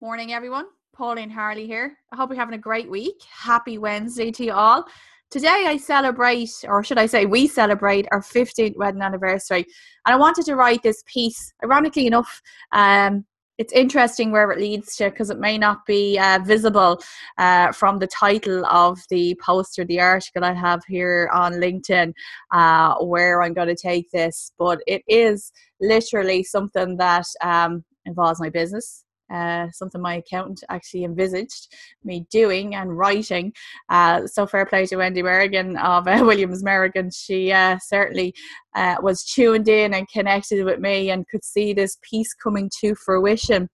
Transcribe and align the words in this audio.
Morning, 0.00 0.32
everyone. 0.32 0.66
Pauline 0.94 1.28
Harley 1.28 1.66
here. 1.66 1.98
I 2.12 2.16
hope 2.16 2.30
you're 2.30 2.38
having 2.38 2.54
a 2.54 2.62
great 2.62 2.88
week. 2.88 3.20
Happy 3.28 3.78
Wednesday 3.78 4.30
to 4.30 4.44
you 4.44 4.52
all. 4.52 4.86
Today, 5.28 5.64
I 5.66 5.76
celebrate, 5.76 6.52
or 6.68 6.84
should 6.84 6.98
I 6.98 7.06
say, 7.06 7.26
we 7.26 7.48
celebrate 7.48 8.06
our 8.12 8.20
15th 8.20 8.76
wedding 8.76 9.02
anniversary. 9.02 9.66
And 10.06 10.14
I 10.14 10.16
wanted 10.16 10.44
to 10.44 10.54
write 10.54 10.84
this 10.84 11.02
piece. 11.12 11.52
Ironically 11.64 12.06
enough, 12.06 12.40
um, 12.70 13.26
it's 13.58 13.72
interesting 13.72 14.30
where 14.30 14.52
it 14.52 14.60
leads 14.60 14.94
to 14.98 15.10
because 15.10 15.30
it 15.30 15.40
may 15.40 15.58
not 15.58 15.84
be 15.84 16.16
uh, 16.16 16.38
visible 16.44 17.02
uh, 17.36 17.72
from 17.72 17.98
the 17.98 18.06
title 18.06 18.64
of 18.66 19.00
the 19.10 19.36
post 19.44 19.80
or 19.80 19.84
the 19.84 19.98
article 19.98 20.44
I 20.44 20.52
have 20.52 20.84
here 20.86 21.28
on 21.34 21.54
LinkedIn 21.54 22.12
uh, 22.52 22.94
where 23.00 23.42
I'm 23.42 23.52
going 23.52 23.66
to 23.66 23.74
take 23.74 24.12
this, 24.12 24.52
but 24.60 24.78
it 24.86 25.02
is 25.08 25.50
literally 25.80 26.44
something 26.44 26.96
that 26.98 27.26
um, 27.42 27.84
involves 28.06 28.38
my 28.38 28.48
business 28.48 29.04
uh, 29.32 29.68
something 29.72 30.00
my 30.00 30.16
accountant 30.16 30.62
actually 30.68 31.04
envisaged 31.04 31.74
me 32.04 32.26
doing 32.30 32.74
and 32.74 32.96
writing. 32.96 33.52
Uh, 33.88 34.26
so 34.26 34.46
fair 34.46 34.66
play 34.66 34.86
to 34.86 34.96
Wendy 34.96 35.22
Merrigan 35.22 35.78
of 35.82 36.06
uh, 36.06 36.24
Williams 36.26 36.62
Merrigan. 36.62 37.10
She 37.14 37.52
uh, 37.52 37.78
certainly 37.80 38.34
uh, 38.74 38.96
was 39.02 39.24
tuned 39.24 39.68
in 39.68 39.94
and 39.94 40.08
connected 40.08 40.64
with 40.64 40.80
me 40.80 41.10
and 41.10 41.28
could 41.28 41.44
see 41.44 41.72
this 41.72 41.98
piece 42.02 42.32
coming 42.34 42.70
to 42.80 42.94
fruition. 42.94 43.68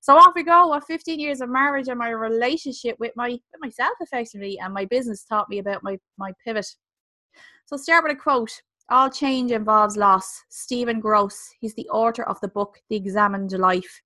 So 0.00 0.16
off 0.16 0.34
we 0.34 0.42
go. 0.42 0.66
What 0.66 0.84
15 0.86 1.18
years 1.18 1.40
of 1.40 1.48
marriage 1.48 1.88
and 1.88 1.98
my 1.98 2.10
relationship 2.10 2.96
with 3.00 3.12
my 3.16 3.30
with 3.30 3.60
myself 3.60 3.94
effectively 4.00 4.58
and 4.58 4.74
my 4.74 4.84
business 4.84 5.24
taught 5.24 5.48
me 5.48 5.60
about 5.60 5.82
my 5.82 5.96
my 6.18 6.32
pivot. 6.44 6.66
So 7.64 7.78
start 7.78 8.04
with 8.04 8.12
a 8.12 8.16
quote. 8.16 8.50
All 8.90 9.08
change 9.08 9.50
involves 9.50 9.96
loss. 9.96 10.42
Stephen 10.50 11.00
Grosz. 11.00 11.38
He's 11.58 11.74
the 11.74 11.88
author 11.88 12.24
of 12.24 12.38
the 12.42 12.48
book 12.48 12.78
The 12.90 12.96
Examined 12.96 13.52
Life. 13.52 14.02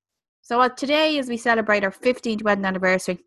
So 0.48 0.62
uh, 0.62 0.70
today, 0.70 1.19
as 1.19 1.29
we 1.29 1.37
celebrate 1.37 1.84
our 1.84 1.91
15th 1.91 2.43
wedding 2.43 2.64
anniversary, 2.64 3.19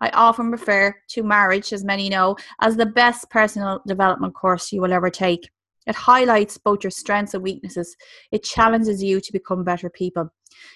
I 0.00 0.08
often 0.08 0.50
refer 0.50 0.96
to 1.10 1.22
marriage, 1.22 1.72
as 1.72 1.84
many 1.84 2.08
know, 2.08 2.34
as 2.60 2.74
the 2.74 2.86
best 2.86 3.30
personal 3.30 3.80
development 3.86 4.34
course 4.34 4.72
you 4.72 4.80
will 4.80 4.92
ever 4.92 5.08
take. 5.08 5.48
It 5.86 5.94
highlights 5.94 6.58
both 6.58 6.82
your 6.82 6.90
strengths 6.90 7.34
and 7.34 7.42
weaknesses. 7.44 7.94
It 8.32 8.42
challenges 8.42 9.00
you 9.00 9.20
to 9.20 9.32
become 9.32 9.62
better 9.62 9.88
people. 9.88 10.28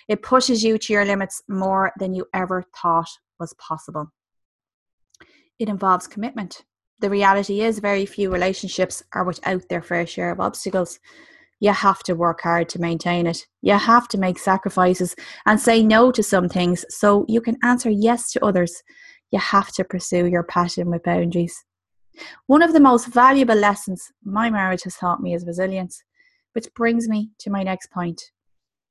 It 0.07 0.23
pushes 0.23 0.63
you 0.63 0.79
to 0.79 0.93
your 0.93 1.05
limits 1.05 1.43
more 1.49 1.91
than 1.99 2.15
you 2.15 2.25
ever 2.35 2.63
thought 2.81 3.11
was 3.41 3.53
possible. 3.55 4.13
It 5.59 5.69
involves 5.69 6.07
commitment. 6.07 6.63
The 7.01 7.11
reality 7.11 7.63
is, 7.63 7.81
very 7.81 8.07
few 8.07 8.31
relationships 8.31 9.03
are 9.13 9.25
without 9.25 9.69
their 9.69 9.83
fair 9.83 10.07
share 10.07 10.31
of 10.31 10.39
obstacles 10.39 11.01
you 11.61 11.73
have 11.73 12.03
to 12.05 12.15
work 12.15 12.41
hard 12.43 12.69
to 12.71 12.81
maintain 12.81 13.27
it. 13.27 13.47
You 13.63 13.75
have 13.75 14.09
to 14.09 14.19
make 14.19 14.39
sacrifices 14.39 15.15
and 15.47 15.61
say 15.61 15.83
no 15.83 16.11
to 16.11 16.23
some 16.23 16.49
things 16.49 16.85
so 16.89 17.27
you 17.29 17.41
can 17.41 17.59
answer 17.63 17.91
yes 17.91 18.33
to 18.33 18.45
others. 18.45 18.83
You 19.31 19.39
have 19.39 19.71
to 19.75 19.85
pursue 19.85 20.27
your 20.27 20.43
passion 20.43 20.91
with 20.91 21.05
boundaries. 21.05 21.65
One 22.47 22.63
of 22.63 22.73
the 22.73 22.81
most 22.81 23.07
valuable 23.07 23.55
lessons 23.55 24.03
my 24.25 24.51
marriage 24.51 24.83
has 24.85 24.97
taught 24.97 25.23
me 25.23 25.35
is 25.35 25.47
resilience, 25.47 26.03
which 26.55 26.73
brings 26.75 27.09
me 27.09 27.31
to 27.41 27.51
my 27.51 27.63
next 27.63 27.91
point. 27.93 28.21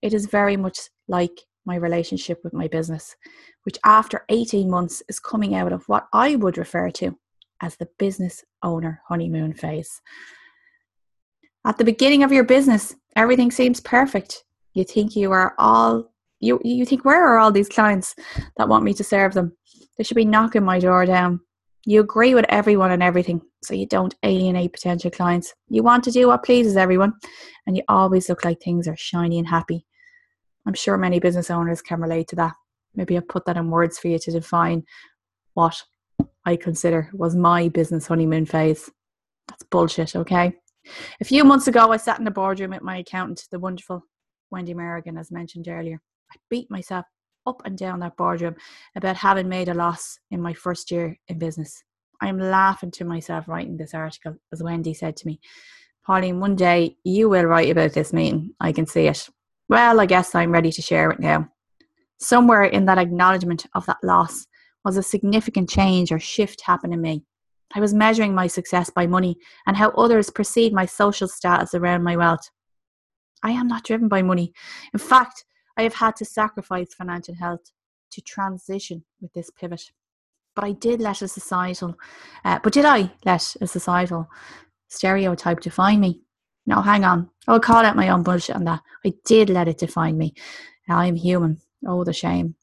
It 0.01 0.13
is 0.13 0.27
very 0.27 0.55
much 0.55 0.79
like 1.07 1.41
my 1.65 1.75
relationship 1.75 2.39
with 2.43 2.53
my 2.53 2.67
business, 2.67 3.15
which 3.63 3.77
after 3.83 4.25
18 4.29 4.69
months 4.69 5.03
is 5.09 5.19
coming 5.19 5.55
out 5.55 5.73
of 5.73 5.83
what 5.87 6.07
I 6.13 6.35
would 6.35 6.57
refer 6.57 6.89
to 6.91 7.17
as 7.61 7.75
the 7.75 7.89
business 7.97 8.43
owner 8.63 9.01
honeymoon 9.07 9.53
phase. 9.53 10.01
At 11.65 11.77
the 11.77 11.83
beginning 11.83 12.23
of 12.23 12.31
your 12.31 12.45
business, 12.45 12.95
everything 13.15 13.51
seems 13.51 13.81
perfect. 13.81 14.45
You 14.73 14.85
think 14.85 15.15
you 15.15 15.31
are 15.31 15.55
all 15.57 16.09
you 16.39 16.59
you 16.63 16.85
think 16.85 17.03
where 17.03 17.25
are 17.27 17.37
all 17.37 17.51
these 17.51 17.67
clients 17.67 18.15
that 18.57 18.69
want 18.69 18.85
me 18.85 18.93
to 18.93 19.03
serve 19.03 19.33
them? 19.33 19.55
They 19.97 20.03
should 20.05 20.15
be 20.15 20.25
knocking 20.25 20.63
my 20.63 20.79
door 20.79 21.05
down. 21.05 21.41
You 21.85 21.99
agree 21.99 22.33
with 22.33 22.45
everyone 22.47 22.91
and 22.91 23.03
everything, 23.03 23.41
so 23.61 23.73
you 23.73 23.85
don't 23.85 24.15
alienate 24.23 24.71
potential 24.71 25.11
clients. 25.11 25.53
You 25.67 25.83
want 25.83 26.03
to 26.05 26.11
do 26.11 26.27
what 26.27 26.45
pleases 26.45 26.77
everyone, 26.77 27.13
and 27.67 27.75
you 27.75 27.83
always 27.89 28.29
look 28.29 28.45
like 28.45 28.61
things 28.61 28.87
are 28.87 28.95
shiny 28.95 29.37
and 29.37 29.47
happy. 29.47 29.85
I'm 30.65 30.73
sure 30.73 30.97
many 30.97 31.19
business 31.19 31.51
owners 31.51 31.81
can 31.81 31.99
relate 31.99 32.29
to 32.29 32.35
that. 32.37 32.53
Maybe 32.95 33.17
I've 33.17 33.27
put 33.27 33.45
that 33.45 33.57
in 33.57 33.69
words 33.69 33.97
for 33.99 34.07
you 34.07 34.19
to 34.19 34.31
define 34.31 34.83
what 35.55 35.81
I 36.45 36.55
consider 36.55 37.09
was 37.13 37.35
my 37.35 37.67
business 37.67 38.07
honeymoon 38.07 38.45
phase. 38.45 38.89
That's 39.47 39.63
bullshit, 39.63 40.15
okay? 40.15 40.55
A 41.21 41.25
few 41.25 41.43
months 41.43 41.67
ago, 41.67 41.91
I 41.91 41.97
sat 41.97 42.19
in 42.19 42.25
the 42.25 42.31
boardroom 42.31 42.71
with 42.71 42.81
my 42.81 42.97
accountant, 42.97 43.47
the 43.51 43.59
wonderful 43.59 44.03
Wendy 44.51 44.73
Merrigan, 44.73 45.19
as 45.19 45.31
mentioned 45.31 45.67
earlier. 45.67 46.01
I 46.31 46.35
beat 46.49 46.69
myself 46.69 47.05
up 47.45 47.61
and 47.65 47.77
down 47.77 47.99
that 47.99 48.17
boardroom 48.17 48.55
about 48.95 49.17
having 49.17 49.49
made 49.49 49.69
a 49.69 49.73
loss 49.73 50.19
in 50.31 50.41
my 50.41 50.53
first 50.53 50.91
year 50.91 51.17
in 51.27 51.39
business. 51.39 51.83
I 52.21 52.27
am 52.27 52.37
laughing 52.37 52.91
to 52.91 53.05
myself 53.05 53.47
writing 53.47 53.77
this 53.77 53.93
article, 53.93 54.35
as 54.51 54.61
Wendy 54.61 54.93
said 54.93 55.15
to 55.17 55.27
me. 55.27 55.39
Pauline, 56.05 56.39
one 56.39 56.55
day 56.55 56.97
you 57.03 57.29
will 57.29 57.45
write 57.45 57.69
about 57.69 57.93
this 57.93 58.13
meeting. 58.13 58.53
I 58.59 58.71
can 58.71 58.85
see 58.85 59.07
it. 59.07 59.29
Well, 59.67 59.99
I 59.99 60.05
guess 60.05 60.33
I'm 60.35 60.51
ready 60.51 60.71
to 60.71 60.81
share 60.81 61.11
it 61.11 61.19
now. 61.19 61.49
Somewhere 62.19 62.63
in 62.63 62.85
that 62.85 62.97
acknowledgement 62.97 63.65
of 63.75 63.85
that 63.85 64.03
loss 64.03 64.45
was 64.83 64.97
a 64.97 65.03
significant 65.03 65.69
change 65.69 66.11
or 66.11 66.19
shift 66.19 66.61
happening 66.61 66.93
in 66.93 67.01
me. 67.01 67.25
I 67.75 67.79
was 67.79 67.93
measuring 67.93 68.33
my 68.33 68.47
success 68.47 68.89
by 68.89 69.05
money 69.07 69.37
and 69.67 69.77
how 69.77 69.89
others 69.91 70.29
perceive 70.29 70.73
my 70.73 70.85
social 70.85 71.27
status 71.27 71.73
around 71.73 72.03
my 72.03 72.15
wealth. 72.15 72.49
I 73.43 73.51
am 73.51 73.67
not 73.67 73.83
driven 73.83 74.07
by 74.07 74.21
money. 74.21 74.53
In 74.93 74.99
fact, 74.99 75.45
I 75.77 75.83
have 75.83 75.93
had 75.93 76.15
to 76.17 76.25
sacrifice 76.25 76.93
financial 76.93 77.35
health 77.35 77.71
to 78.11 78.21
transition 78.21 79.03
with 79.21 79.31
this 79.33 79.49
pivot. 79.49 79.91
But 80.55 80.65
I 80.65 80.71
did 80.73 80.99
let 80.99 81.21
a 81.21 81.27
societal, 81.27 81.95
uh, 82.43 82.59
but 82.61 82.73
did 82.73 82.85
I 82.85 83.11
let 83.23 83.55
a 83.61 83.67
societal 83.67 84.27
stereotype 84.87 85.61
define 85.61 85.99
me? 85.99 86.21
No, 86.65 86.81
hang 86.81 87.05
on. 87.05 87.29
I'll 87.47 87.59
call 87.59 87.85
out 87.85 87.95
my 87.95 88.09
own 88.09 88.23
bullshit 88.23 88.55
on 88.55 88.65
that. 88.65 88.81
I 89.05 89.13
did 89.25 89.49
let 89.49 89.67
it 89.67 89.77
define 89.77 90.17
me. 90.17 90.33
I 90.89 91.07
am 91.07 91.15
human. 91.15 91.61
Oh, 91.87 92.03
the 92.03 92.13
shame. 92.13 92.55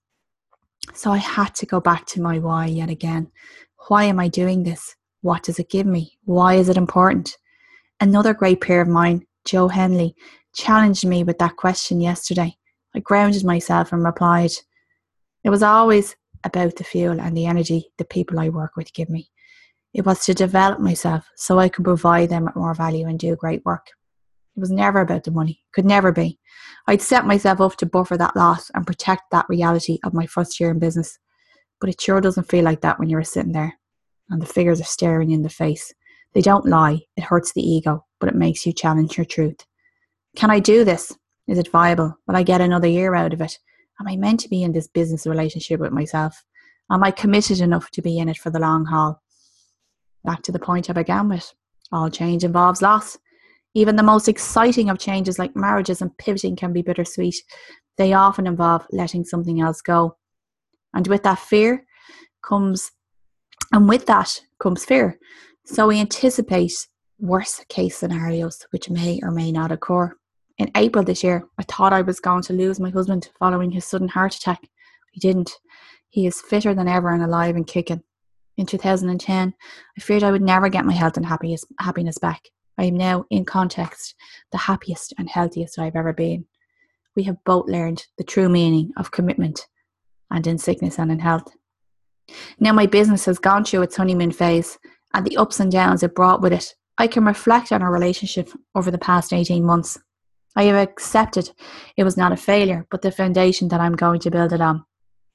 So 0.95 1.11
I 1.11 1.19
had 1.19 1.55
to 1.57 1.67
go 1.67 1.81
back 1.81 2.07
to 2.07 2.21
my 2.21 2.39
why 2.39 2.67
yet 2.67 2.91
again 2.91 3.31
why 3.89 4.05
am 4.05 4.19
I 4.19 4.29
doing 4.29 4.63
this? 4.63 4.95
What 5.23 5.43
does 5.43 5.59
it 5.59 5.71
give 5.71 5.87
me? 5.87 6.19
Why 6.25 6.55
is 6.55 6.69
it 6.69 6.77
important? 6.77 7.37
Another 8.01 8.35
great 8.35 8.61
peer 8.61 8.81
of 8.81 8.89
mine, 8.89 9.27
Joe 9.45 9.69
Henley, 9.69 10.15
challenged 10.55 11.07
me 11.07 11.25
with 11.25 11.39
that 11.39 11.57
question 11.57 12.01
yesterday. 12.01 12.57
I 12.95 13.01
grounded 13.01 13.45
myself 13.45 13.93
and 13.93 14.05
replied, 14.05 14.53
It 15.45 15.51
was 15.51 15.63
always 15.63 16.17
about 16.45 16.77
the 16.77 16.85
fuel 16.85 17.21
and 17.21 17.37
the 17.37 17.47
energy 17.47 17.91
the 17.99 18.05
people 18.05 18.39
I 18.39 18.49
work 18.49 18.77
with 18.77 18.93
give 18.93 19.09
me. 19.09 19.31
It 19.95 20.05
was 20.05 20.25
to 20.27 20.35
develop 20.35 20.81
myself 20.81 21.27
so 21.37 21.59
I 21.59 21.69
could 21.69 21.85
provide 21.85 22.29
them 22.29 22.45
with 22.45 22.57
more 22.57 22.75
value 22.75 23.07
and 23.07 23.19
do 23.19 23.35
great 23.37 23.65
work. 23.65 23.87
It 24.57 24.61
was 24.61 24.71
never 24.71 25.01
about 25.01 25.25
the 25.25 25.31
money, 25.31 25.63
could 25.73 25.85
never 25.85 26.13
be. 26.13 26.39
I'd 26.87 27.03
set 27.03 27.27
myself 27.27 27.61
up 27.61 27.77
to 27.77 27.87
buffer 27.87 28.17
that 28.17 28.37
loss 28.37 28.71
and 28.75 28.87
protect 28.87 29.23
that 29.31 29.47
reality 29.49 29.99
of 30.05 30.15
my 30.15 30.27
first 30.27 30.59
year 30.61 30.71
in 30.71 30.79
business. 30.79 31.19
But 31.81 31.91
it 31.91 32.01
sure 32.01 32.21
doesn't 32.21 32.49
feel 32.49 32.65
like 32.65 32.81
that 32.81 32.99
when 32.99 33.09
you're 33.09 33.25
sitting 33.25 33.53
there 33.53 33.79
and 34.31 34.41
the 34.41 34.47
figures 34.47 34.81
are 34.81 34.85
staring 34.85 35.31
you 35.31 35.37
in 35.37 35.43
the 35.43 35.49
face. 35.49 35.93
They 36.33 36.41
don't 36.41 36.67
lie, 36.67 37.01
it 37.17 37.25
hurts 37.25 37.53
the 37.53 37.63
ego, 37.63 38.05
but 38.19 38.29
it 38.29 38.35
makes 38.35 38.67
you 38.67 38.73
challenge 38.73 39.17
your 39.17 39.25
truth. 39.25 39.65
Can 40.37 40.51
I 40.51 40.59
do 40.59 40.85
this? 40.85 41.17
Is 41.47 41.59
it 41.59 41.71
viable? 41.71 42.17
Will 42.27 42.37
I 42.37 42.43
get 42.43 42.61
another 42.61 42.89
year 42.89 43.15
out 43.15 43.33
of 43.33 43.41
it? 43.41 43.59
Am 44.01 44.09
I 44.09 44.17
meant 44.17 44.41
to 44.41 44.49
be 44.49 44.63
in 44.63 44.73
this 44.73 44.89
business 44.89 45.27
relationship 45.27 45.81
with 45.81 45.93
myself? 45.93 46.45
Am 46.91 47.03
I 47.03 47.11
committed 47.11 47.61
enough 47.61 47.91
to 47.93 48.03
be 48.03 48.19
in 48.19 48.29
it 48.29 48.37
for 48.37 48.51
the 48.51 48.59
long 48.59 48.85
haul? 48.85 49.23
Back 50.25 50.43
to 50.43 50.53
the 50.53 50.59
point 50.59 50.91
I 50.91 50.93
began 50.93 51.29
with 51.29 51.55
all 51.93 52.11
change 52.11 52.45
involves 52.45 52.83
loss. 52.83 53.17
Even 53.75 53.97
the 53.97 54.03
most 54.03 54.29
exciting 54.29 54.91
of 54.91 54.99
changes, 54.99 55.39
like 55.39 55.55
marriages 55.55 56.03
and 56.03 56.17
pivoting, 56.19 56.57
can 56.57 56.73
be 56.73 56.83
bittersweet. 56.83 57.37
They 57.97 58.13
often 58.13 58.47
involve 58.47 58.87
letting 58.91 59.25
something 59.25 59.61
else 59.61 59.81
go. 59.81 60.17
And 60.97 61.07
with 61.07 61.23
that 61.25 61.39
fear 61.39 61.85
comes, 62.43 62.91
and 63.71 63.87
with 63.87 64.07
that 64.07 64.41
comes 64.59 64.85
fear. 64.85 65.19
So 65.67 65.89
we 65.89 66.01
anticipate 66.01 66.73
worst 67.19 67.69
case 67.69 67.99
scenarios 67.99 68.67
which 68.71 68.89
may 68.89 69.21
or 69.23 69.31
may 69.31 69.53
not 69.53 69.71
occur. 69.71 70.17
In 70.57 70.71
April 70.75 71.05
this 71.05 71.23
year, 71.23 71.47
I 71.59 71.65
thought 71.65 71.93
I 71.93 72.01
was 72.01 72.19
going 72.19 72.43
to 72.45 72.55
lose 72.55 72.81
my 72.81 72.89
husband 72.89 73.29
following 73.39 73.71
his 73.71 73.85
sudden 73.85 74.09
heart 74.09 74.35
attack. 74.35 74.63
He 75.13 75.21
didn't. 75.21 75.53
He 76.09 76.27
is 76.27 76.41
fitter 76.41 76.75
than 76.75 76.89
ever 76.89 77.13
and 77.13 77.23
alive 77.23 77.57
and 77.57 77.67
kicking. 77.67 78.03
In 78.57 78.65
2010, 78.65 79.55
I 79.99 80.01
feared 80.01 80.23
I 80.23 80.31
would 80.31 80.41
never 80.41 80.71
get 80.71 80.87
my 80.87 80.95
health 80.95 81.19
and 81.19 81.27
happiness, 81.27 81.67
happiness 81.79 82.17
back. 82.17 82.41
I 82.79 82.85
am 82.85 82.97
now, 82.97 83.27
in 83.29 83.45
context, 83.45 84.15
the 84.51 84.59
happiest 84.59 85.13
and 85.19 85.29
healthiest 85.29 85.79
I've 85.79 85.97
ever 85.97 86.15
been. 86.15 86.47
We 87.15 87.25
have 87.25 87.37
both 87.45 87.69
learned 87.69 88.07
the 88.17 88.25
true 88.25 88.49
meaning 88.49 88.93
of 88.97 89.11
commitment 89.11 89.67
and 90.31 90.47
in 90.47 90.59
sickness 90.59 90.99
and 90.99 91.11
in 91.11 91.19
health. 91.19 91.49
Now 92.59 92.73
my 92.73 92.87
business 92.87 93.25
has 93.27 93.39
gone 93.39 93.65
through 93.65 93.83
its 93.83 93.97
honeymoon 93.97 94.33
phase 94.33 94.79
and 95.15 95.25
the 95.25 95.37
ups 95.37 95.61
and 95.61 95.71
downs 95.71 96.03
it 96.03 96.15
brought 96.15 96.43
with 96.43 96.53
it. 96.53 96.75
I 96.99 97.07
can 97.07 97.25
reflect 97.25 97.73
on 97.73 97.83
our 97.83 97.93
relationship 97.93 98.51
over 98.75 98.91
the 98.91 98.99
past 98.99 99.33
18 99.33 99.65
months. 99.65 99.99
I 100.57 100.65
have 100.65 100.77
accepted 100.77 101.51
it 101.97 102.05
was 102.05 102.17
not 102.17 102.33
a 102.33 102.37
failure, 102.37 102.87
but 102.91 103.03
the 103.03 103.13
foundation 103.13 103.69
that 103.69 103.81
I'm 103.81 103.95
going 103.95 104.21
to 104.21 104.31
build 104.31 104.53
it 104.53 104.61
on. 104.61 104.85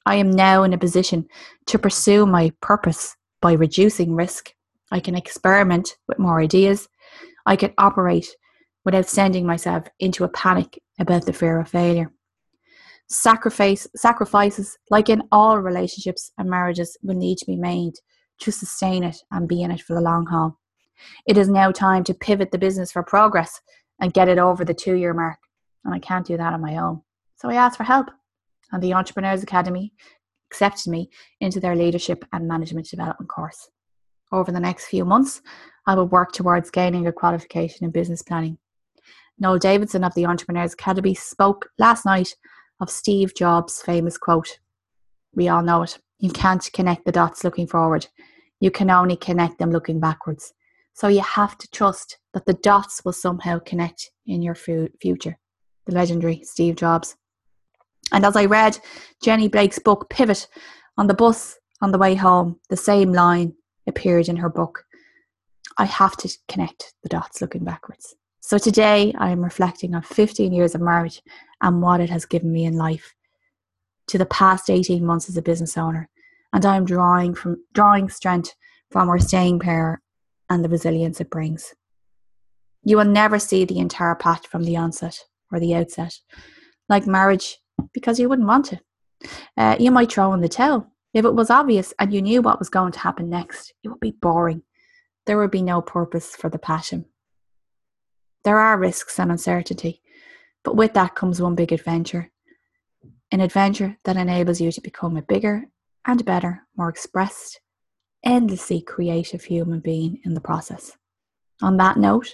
I 0.05 0.15
am 0.15 0.31
now 0.31 0.63
in 0.63 0.73
a 0.73 0.79
position 0.79 1.27
to 1.67 1.77
pursue 1.77 2.25
my 2.25 2.51
purpose 2.61 3.15
by 3.39 3.53
reducing 3.53 4.15
risk. 4.15 4.51
I 4.91 4.99
can 4.99 5.15
experiment 5.15 5.95
with 6.07 6.17
more 6.17 6.41
ideas. 6.41 6.89
I 7.45 7.55
can 7.55 7.73
operate 7.77 8.27
without 8.83 9.07
sending 9.07 9.45
myself 9.45 9.87
into 9.99 10.23
a 10.23 10.29
panic 10.29 10.81
about 10.99 11.25
the 11.25 11.33
fear 11.33 11.59
of 11.59 11.69
failure. 11.69 12.11
Sacrifice, 13.11 13.85
sacrifices, 13.93 14.77
like 14.89 15.09
in 15.09 15.21
all 15.33 15.59
relationships 15.59 16.31
and 16.37 16.49
marriages, 16.49 16.97
will 17.03 17.15
need 17.15 17.37
to 17.39 17.45
be 17.45 17.57
made 17.57 17.91
to 18.39 18.53
sustain 18.53 19.03
it 19.03 19.17
and 19.31 19.49
be 19.49 19.61
in 19.61 19.69
it 19.69 19.81
for 19.81 19.93
the 19.93 20.01
long 20.01 20.25
haul. 20.25 20.57
It 21.27 21.37
is 21.37 21.49
now 21.49 21.73
time 21.73 22.05
to 22.05 22.13
pivot 22.13 22.51
the 22.51 22.57
business 22.57 22.89
for 22.89 23.03
progress 23.03 23.59
and 23.99 24.13
get 24.13 24.29
it 24.29 24.39
over 24.39 24.63
the 24.63 24.73
two 24.73 24.95
year 24.95 25.13
mark. 25.13 25.39
And 25.83 25.93
I 25.93 25.99
can't 25.99 26.25
do 26.25 26.37
that 26.37 26.53
on 26.53 26.61
my 26.61 26.77
own. 26.77 27.01
So 27.35 27.49
I 27.49 27.55
asked 27.55 27.75
for 27.75 27.83
help. 27.83 28.07
And 28.71 28.81
the 28.81 28.93
Entrepreneurs 28.93 29.43
Academy 29.43 29.91
accepted 30.49 30.89
me 30.89 31.09
into 31.41 31.59
their 31.59 31.75
leadership 31.75 32.23
and 32.31 32.47
management 32.47 32.89
development 32.89 33.29
course. 33.29 33.69
Over 34.31 34.53
the 34.53 34.59
next 34.61 34.85
few 34.85 35.03
months, 35.03 35.41
I 35.85 35.95
will 35.95 36.07
work 36.07 36.31
towards 36.31 36.71
gaining 36.71 37.07
a 37.07 37.11
qualification 37.11 37.83
in 37.83 37.91
business 37.91 38.21
planning. 38.21 38.57
Noel 39.37 39.59
Davidson 39.59 40.05
of 40.05 40.15
the 40.15 40.27
Entrepreneurs 40.27 40.71
Academy 40.71 41.13
spoke 41.13 41.67
last 41.77 42.05
night 42.05 42.37
of 42.81 42.89
Steve 42.89 43.33
Jobs' 43.35 43.81
famous 43.81 44.17
quote. 44.17 44.59
We 45.33 45.47
all 45.47 45.61
know 45.61 45.83
it. 45.83 45.97
You 46.19 46.31
can't 46.31 46.67
connect 46.73 47.05
the 47.05 47.11
dots 47.11 47.43
looking 47.43 47.67
forward. 47.67 48.07
You 48.59 48.71
can 48.71 48.89
only 48.89 49.15
connect 49.15 49.59
them 49.59 49.71
looking 49.71 49.99
backwards. 49.99 50.53
So 50.93 51.07
you 51.07 51.21
have 51.21 51.57
to 51.59 51.69
trust 51.69 52.17
that 52.33 52.45
the 52.45 52.53
dots 52.53 53.05
will 53.05 53.13
somehow 53.13 53.59
connect 53.59 54.11
in 54.25 54.41
your 54.41 54.55
future. 54.55 55.37
The 55.85 55.93
legendary 55.93 56.43
Steve 56.43 56.75
Jobs. 56.75 57.15
And 58.11 58.25
as 58.25 58.35
I 58.35 58.45
read 58.45 58.77
Jenny 59.23 59.47
Blake's 59.47 59.79
book 59.79 60.09
Pivot 60.09 60.47
on 60.97 61.07
the 61.07 61.13
bus 61.13 61.57
on 61.81 61.91
the 61.91 61.97
way 61.97 62.15
home, 62.15 62.59
the 62.69 62.77
same 62.77 63.13
line 63.13 63.53
appeared 63.87 64.27
in 64.27 64.37
her 64.37 64.49
book. 64.49 64.83
I 65.77 65.85
have 65.85 66.17
to 66.17 66.37
connect 66.49 66.93
the 67.03 67.09
dots 67.09 67.41
looking 67.41 67.63
backwards. 67.63 68.15
So 68.41 68.57
today 68.57 69.13
I 69.17 69.29
am 69.29 69.43
reflecting 69.43 69.95
on 69.95 70.01
15 70.01 70.51
years 70.51 70.75
of 70.75 70.81
marriage 70.81 71.21
and 71.61 71.81
what 71.81 72.01
it 72.01 72.09
has 72.09 72.25
given 72.25 72.51
me 72.51 72.65
in 72.65 72.75
life 72.75 73.13
to 74.07 74.17
the 74.17 74.25
past 74.25 74.69
18 74.69 75.05
months 75.05 75.29
as 75.29 75.37
a 75.37 75.41
business 75.41 75.77
owner. 75.77 76.09
And 76.53 76.65
I 76.65 76.75
am 76.75 76.85
drawing 76.85 77.33
from 77.33 77.63
drawing 77.73 78.09
strength 78.09 78.53
from 78.89 79.09
our 79.09 79.19
staying 79.19 79.59
power 79.59 80.01
and 80.49 80.65
the 80.65 80.69
resilience 80.69 81.21
it 81.21 81.29
brings. 81.29 81.73
You 82.83 82.97
will 82.97 83.05
never 83.05 83.39
see 83.39 83.63
the 83.63 83.79
entire 83.79 84.15
path 84.15 84.47
from 84.47 84.63
the 84.63 84.75
onset 84.75 85.17
or 85.51 85.59
the 85.59 85.75
outset. 85.75 86.19
Like 86.89 87.07
marriage, 87.07 87.57
because 87.93 88.19
you 88.19 88.27
wouldn't 88.27 88.47
want 88.47 88.65
to. 88.65 88.79
Uh, 89.55 89.77
you 89.79 89.91
might 89.91 90.11
throw 90.11 90.33
in 90.33 90.41
the 90.41 90.49
towel. 90.49 90.87
If 91.13 91.25
it 91.25 91.35
was 91.35 91.49
obvious 91.49 91.93
and 91.99 92.13
you 92.13 92.21
knew 92.21 92.41
what 92.41 92.59
was 92.59 92.69
going 92.69 92.91
to 92.93 92.99
happen 92.99 93.29
next, 93.29 93.73
it 93.83 93.89
would 93.89 93.99
be 93.99 94.11
boring. 94.11 94.63
There 95.25 95.37
would 95.37 95.51
be 95.51 95.61
no 95.61 95.81
purpose 95.81 96.35
for 96.35 96.49
the 96.49 96.59
passion. 96.59 97.05
There 98.43 98.57
are 98.57 98.77
risks 98.77 99.19
and 99.19 99.31
uncertainty, 99.31 100.00
but 100.63 100.75
with 100.75 100.93
that 100.93 101.15
comes 101.15 101.41
one 101.41 101.55
big 101.55 101.71
adventure 101.71 102.31
an 103.31 103.39
adventure 103.39 103.97
that 104.03 104.17
enables 104.17 104.59
you 104.59 104.71
to 104.71 104.81
become 104.81 105.15
a 105.15 105.21
bigger 105.21 105.67
and 106.05 106.25
better, 106.25 106.63
more 106.75 106.89
expressed, 106.89 107.61
endlessly 108.23 108.81
creative 108.81 109.43
human 109.43 109.79
being 109.79 110.19
in 110.25 110.33
the 110.33 110.41
process. 110.41 110.97
On 111.61 111.77
that 111.77 111.97
note, 111.97 112.33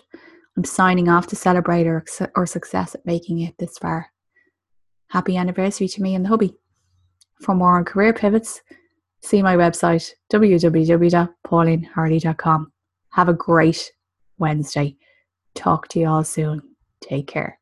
I'm 0.55 0.63
signing 0.63 1.09
off 1.09 1.27
to 1.27 1.35
celebrate 1.35 1.85
our, 1.85 2.03
our 2.35 2.47
success 2.47 2.95
at 2.95 3.05
making 3.05 3.41
it 3.41 3.57
this 3.59 3.77
far. 3.77 4.07
Happy 5.09 5.37
anniversary 5.37 5.87
to 5.89 6.01
me 6.01 6.15
and 6.15 6.25
the 6.25 6.29
hubby. 6.29 6.55
For 7.41 7.53
more 7.53 7.77
on 7.77 7.85
career 7.85 8.13
pivots, 8.13 8.61
see 9.21 9.43
my 9.43 9.55
website 9.55 10.09
www.paulineharley.com. 10.33 12.71
Have 13.11 13.29
a 13.29 13.33
great 13.33 13.91
Wednesday. 14.39 14.97
Talk 15.53 15.87
to 15.89 15.99
you 15.99 16.07
all 16.07 16.23
soon. 16.23 16.63
Take 17.01 17.27
care. 17.27 17.59